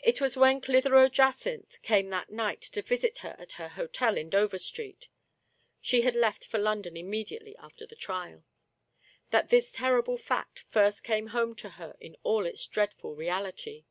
[0.00, 4.28] It was when Clitheroe Jacynth came that night to visit her at her hotel in
[4.28, 5.08] Dover Street
[5.80, 8.44] (she had left for London immediately after the trial),
[9.30, 13.86] that this terrible fact first came home to her in all its dreadful reality.